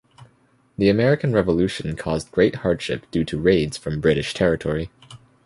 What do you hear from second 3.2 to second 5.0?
to raids from British territory.